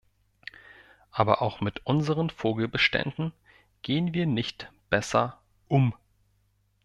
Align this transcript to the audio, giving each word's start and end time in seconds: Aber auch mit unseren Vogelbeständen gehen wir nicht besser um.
Aber 1.11 1.43
auch 1.43 1.61
mit 1.61 1.85
unseren 1.85 2.31
Vogelbeständen 2.31 3.33
gehen 3.83 4.15
wir 4.15 4.25
nicht 4.25 4.71
besser 4.89 5.39
um. 5.67 5.93